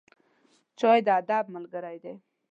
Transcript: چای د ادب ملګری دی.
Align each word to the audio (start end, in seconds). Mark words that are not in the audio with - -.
چای 0.79 0.99
د 1.05 1.07
ادب 1.19 1.45
ملګری 1.55 1.97
دی. 2.03 2.13